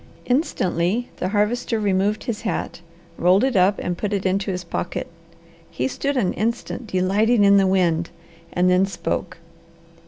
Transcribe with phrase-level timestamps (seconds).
[0.25, 2.81] Instantly the Harvester removed his hat,
[3.19, 5.05] rolled it up, and put it into his pocket.
[5.69, 8.09] He stood an instant delighting in the wind
[8.51, 9.37] and then spoke.